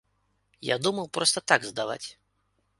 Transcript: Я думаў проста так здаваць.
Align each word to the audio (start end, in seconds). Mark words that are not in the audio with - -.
Я 0.69 0.75
думаў 0.87 1.11
проста 1.17 1.45
так 1.53 1.71
здаваць. 1.73 2.03